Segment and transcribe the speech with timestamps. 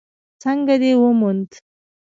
[0.41, 1.49] _څنګه دې وموند؟